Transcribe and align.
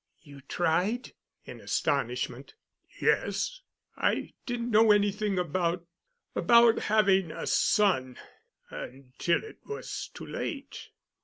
"You 0.23 0.41
tried?" 0.41 1.13
in 1.45 1.61
astonishment. 1.61 2.55
"Yes, 2.99 3.61
I 3.95 4.33
didn't 4.47 4.71
know 4.71 4.91
anything 4.91 5.37
about—about 5.37 6.79
having 6.79 7.29
a 7.29 7.45
son—until 7.45 9.43
it 9.43 9.59
was 9.63 10.09
too 10.11 10.25
late. 10.25 10.89